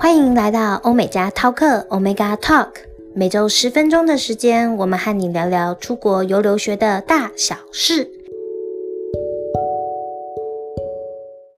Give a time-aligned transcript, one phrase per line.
[0.00, 2.68] 欢迎来到欧美加 Talk Omega Talk，
[3.16, 8.08] 每周十分钟的时间，我们和你聊聊出国游留学的大小事。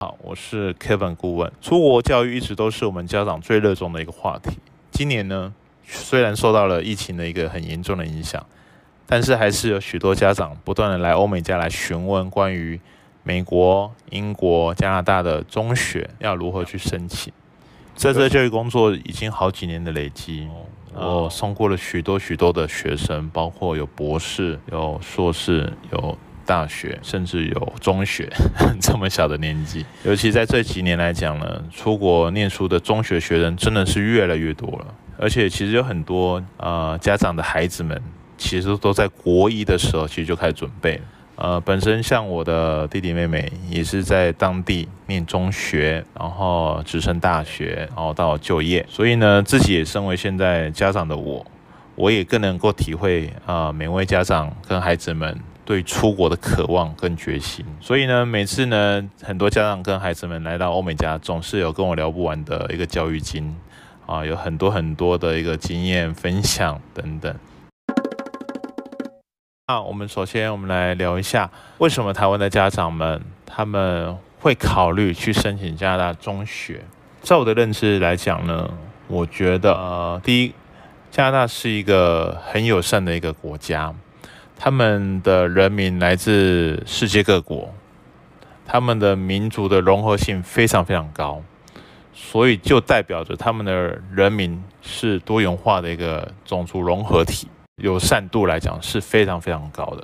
[0.00, 1.50] 好，我是 Kevin 顾问。
[1.62, 4.58] 出国教育一直都是我们家长最热衷的一个话题。
[4.90, 5.54] 今年呢，
[5.86, 8.44] 虽然受到了疫情的一个很严重的影响，
[9.06, 12.78] 但是还是有许多家长不断的来欧美家来询问关于
[13.22, 17.32] 美国、英国、加拿大的中学要如何去申请。
[17.96, 20.46] 在这教育工作已经好几年的累积，
[20.94, 28.30] 我送过了许多许多的学生，包括有博士、有硕士、有大学，甚至有中学
[28.80, 29.84] 这么小的年纪。
[30.04, 38.00] 尤其在这几年来讲呢，出国念书的中学学生真的是越来越多了，而且其实有很多呃家长的孩子们，
[38.36, 41.02] 其实都在国一的时候其实就开始准备了。
[41.36, 48.84] 呃，本身像我的弟弟妹妹也是在当地念中学，然后直升大学，然后到就业。
[48.88, 51.44] 所以呢，自己也身为现在家长的我，
[51.94, 57.62] 我也更能够体会啊、每位家长跟孩子们对出国的渴望跟决心。
[57.82, 63.54] 所以呢，每次呢，很多家长跟孩子们来到欧美家，总是有跟我聊不完的一个教育经
[64.06, 67.34] 啊，有很多很多的一个经验分享等等。
[69.68, 76.84] 那我们首先，我们来聊一下，为什么台湾的家长们他们会考虑去申请加拿大中学？
[77.20, 78.70] 在我的认知来讲呢，
[79.08, 80.54] 我觉得，呃，第一，
[81.10, 83.92] 加拿大是一个很友善的一个国家，
[84.56, 87.74] 他们的人民来自世界各国，
[88.64, 91.42] 他们的民族的融合性非常非常高，
[92.14, 97.48] 所以就代表着他们的人民是多元化的一个种族融合体。
[97.82, 100.02] 友善度来讲是非常非常高的。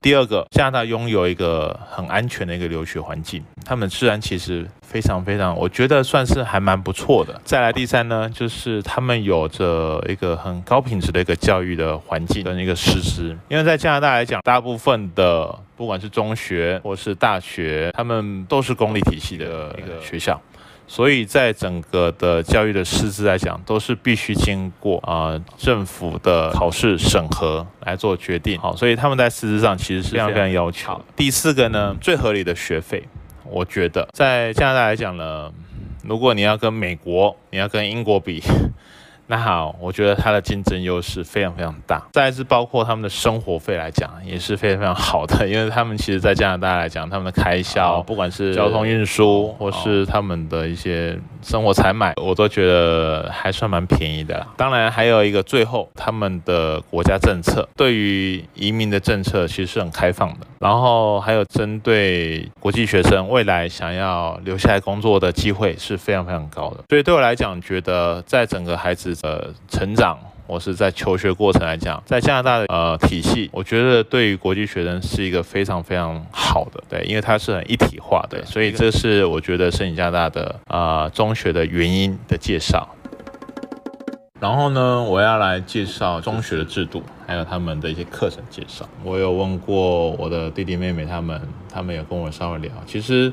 [0.00, 7.40] 第二个，加拿大拥有一个很安全的一个留学环境，他们治安其实非常非常，我觉得算是还蛮不错的。
[7.44, 20.40] 再来第三呢，就是他们有着一个很高品质的一个教育的环境跟一个师资，因为在加拿大来讲，大部分的不管是中学或是大学，他们都是公立体系的一个学校。
[20.86, 28.58] 所以在整个的教育的师资来讲，都是必须经过啊、呃、政府的考试审核来做决定。
[28.58, 31.00] 好，所以他们在师资上其实是非常非常要求。
[31.16, 33.02] 第四个呢，最合理的学费，
[33.44, 35.50] 我觉得在加拿大来讲呢，
[36.02, 38.42] 如果你要跟美国，你要跟英国比。
[39.26, 42.02] 那好，我觉得它的竞争优势非常非常大。
[42.12, 54.46] 再来是包括他们的生活费来讲，也是非常非常好的，因为他们其实，在加拿大来讲，他们的开销，不管是交通运输，或是他们的一些生活采买，我都觉得还算蛮便宜的啦。
[54.56, 60.46] 当然，还有一个最后，他们的国家政策对于移民的政策其实是很开放的。
[60.58, 66.78] 然后还有针对国际学生未来想要留下来工作的机会是非常非常高的。
[66.88, 82.88] 所以对我来讲，觉得在整个孩子的成长，我是在求学过程来讲，在加拿大的呃体系，我觉得对于国际学生是一个非常非常好的，对，因为它是很一体化的，所以这是我觉得申请加拿大的啊、呃、中学的原因的介绍。
[84.44, 88.86] 然后呢，我要来介绍中学的制度，还有他们的一些课程介绍。
[89.02, 91.40] 我有问过我的弟弟妹妹，他们
[91.72, 93.32] 他们有跟我稍微聊，其实。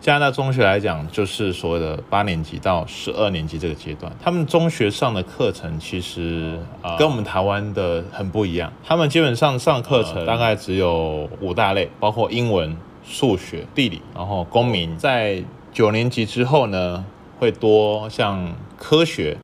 [0.00, 8.72] 加拿大中学来讲，就是所谓的八年级到十二年级这个阶段，他们中学上的课程其实啊，跟我们台湾的很不一样。
[8.84, 14.96] 他们基本上上课程大概只有五大类，包括英文、数学、地理，然后公民。
[14.96, 15.42] 在
[15.72, 17.04] 九年级之后呢，
[17.38, 19.38] 会多像科学，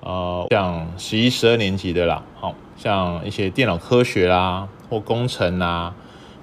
[0.00, 5.94] 呃，像十一、十二年级的啦，好像一些电脑科学啦，或工程啦，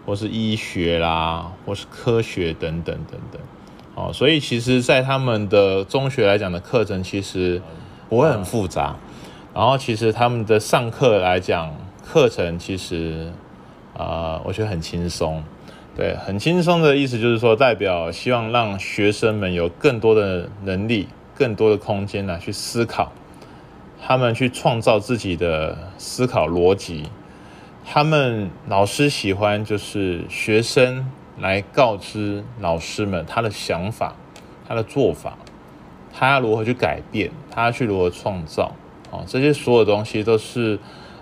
[0.06, 3.42] 或是医学啦，或是科学等等等等。
[3.96, 7.62] 哦，所以其实，在他们的中学来讲的课程，其实
[8.10, 8.96] 不会很复杂。
[9.54, 11.74] 然后，其实他们的上课来讲，
[12.06, 13.32] 课程其实，
[13.94, 15.42] 呃，我觉得很轻松。
[15.96, 23.14] 对，很轻松的意思就是说，代表希望让学生们有更多的能力、更多的空间来去思考，
[24.06, 27.10] 他们去创造自己的思考逻辑。
[27.84, 31.10] 他们老师喜欢就是学生。
[31.38, 34.16] 来告知老师们他的想法、
[34.66, 35.38] 他的做法，
[36.14, 38.72] 他要如何去改变，他要去如何创造，
[39.12, 40.80] 啊，这些所有东西都是，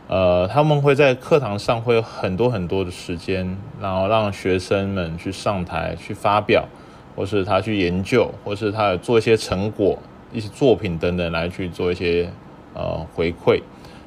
[0.07, 6.67] 呃，他们会在课堂上会有很多很多的时间，然后让学生们去上台去发表，
[7.15, 9.97] 或是他去研究，或是他做一些成果、
[10.31, 12.29] 一些作品等等来去做一些
[12.73, 13.61] 呃回馈。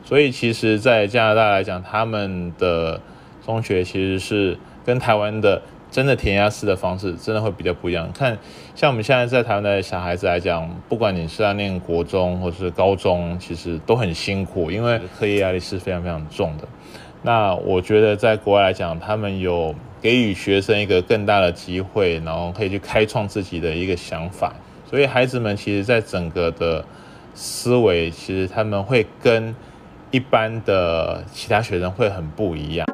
[0.04, 3.00] 所以其实，在加拿大来讲，他们的
[3.44, 5.62] 中学其实是跟台湾的。
[5.88, 8.10] 真的填鸭式的方式，真的会比较不一样。
[8.12, 8.36] 看，
[8.74, 16.68] 像我们现在在台湾的小孩子来讲，不管你是要念国中或是高中，其实都很辛苦，因为课业压力是非常非常重的。
[17.22, 24.52] 那我觉得在国外来讲，他们有给予学生一个更大的机会，然后可以去开创自己的一个想法。
[24.90, 26.84] 所以孩子们其实，在整个的
[27.36, 29.54] 思维，其实他们会跟
[30.10, 32.86] 一般的其他学生会很不一样。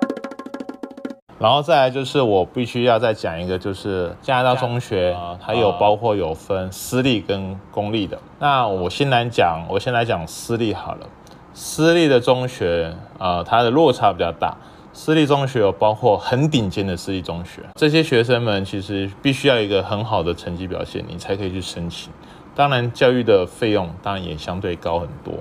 [1.39, 8.19] 然后再来就是我必须要再讲一个，就是加拿大中学啊，它有包括有分私立跟公立的。
[8.39, 11.07] 那我先来讲，我先来讲私立好了。
[11.55, 14.57] 私立的中学啊，它的落差比较大。
[14.93, 22.13] 私立中学有包括很顶尖的私立中学，这些学生们其实必须要一个很好的成绩表现，你才可以去申请。
[22.55, 25.35] 当然，教育的费用当然也相对高很多。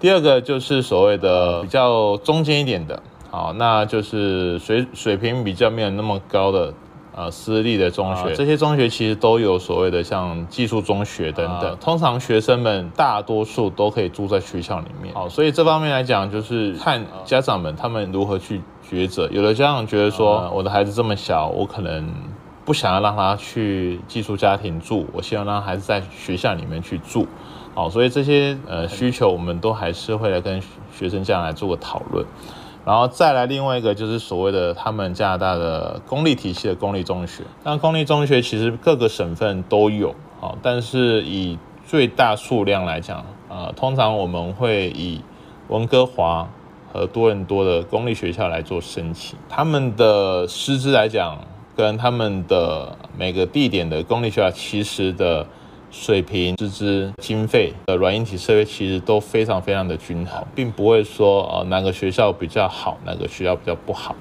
[0.00, 3.02] 第二个就是所谓的比较中间一点的。
[3.30, 6.72] 好，那就是水水平比较没有那么高的
[7.14, 15.12] 呃私立的中学，这些中学其实都有所谓的像技术中学等等，通常学生们大多数都可以住在学校里面。
[15.12, 19.28] 好，所以这方面来讲，就是看家长们他们如何去抉择。
[19.30, 22.10] 有的家长觉得说，我的孩子这么小，我可能
[22.68, 27.26] 不想要让他去寄宿家庭住，我希望让孩子在学校里面去住。
[27.74, 30.60] 好，所以这些呃需求，我们都还是会来跟
[30.92, 32.26] 学生家长来做个讨论。
[32.84, 45.22] 然后再来另外一个就是所谓的他们加拿大的公立体系的公立中学，那公立中学其实各个省份都有啊，但是以最大数量来讲，呃，通常我们会以
[45.68, 46.46] 温哥华
[46.92, 51.38] 和多伦多的公立学校来做申请，他们的师资来讲，
[51.78, 55.46] 跟他们的每个地点的公立学校其实的。
[55.90, 64.14] 水平、师资、经费的软硬体设备其实都非常非常的均衡，并不会说呃哪个学校比较好，哪个学校比较不好。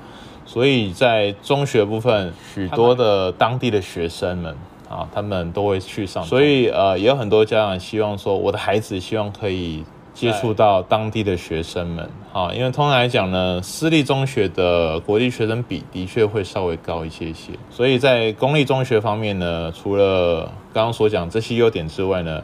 [0.45, 4.55] 所以在中学部分，许多的当地的学生们
[4.89, 6.23] 啊，他们都会去上。
[6.23, 9.83] 所以呃，也有很多家长希望说，我的孩子希望可以。
[10.17, 22.43] 接触到当地的学生们，啊，因为通常来讲呢，私立中学的国际学生比的确会稍微高一些些，所以在公立中学方面呢，除了刚刚所讲这些优点之外呢，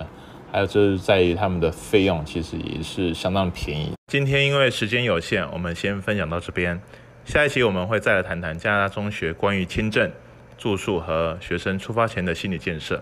[0.51, 3.91] 还有就是在于他们的费用其实也是相当便宜。
[4.07, 6.79] 今天因为时间有限，我们先分享到这边，
[7.25, 10.11] 下一期我们会再来谈谈加拿大中学关于签证、
[10.59, 13.01] 住宿和学生出发前的心理建设。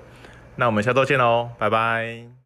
[0.56, 2.41] 那我们下周见喽，拜拜。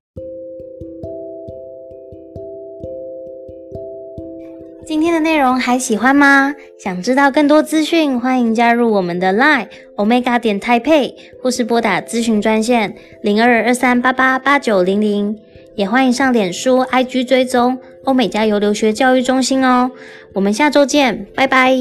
[4.85, 6.53] 今天的内容还喜欢吗？
[6.77, 15.39] 想知道更多资讯，欢迎加入我们的 Line Omega 点 Taipei，或是拨打咨询专线零二二三八八八九零零，
[15.73, 19.89] 也欢迎上脸书 IG 追踪欧美加油留学教育中心哦。
[20.33, 21.75] 我们下周见，拜拜。